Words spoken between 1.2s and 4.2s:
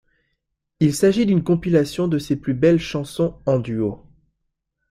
d’une compilation de ses plus belles chansons, en duo.